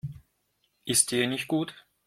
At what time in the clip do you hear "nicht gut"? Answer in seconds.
1.27-1.75